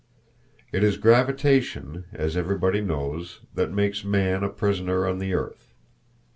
It 0.71 0.83
is 0.83 0.97
gravitation, 0.97 2.05
as 2.11 2.35
everybody 2.35 2.81
knows, 2.81 3.41
that 3.53 3.71
makes 3.71 4.03
man 4.03 4.43
a 4.43 4.49
prisoner 4.49 5.05
on 5.05 5.19
the 5.19 5.35
earth. 5.35 5.75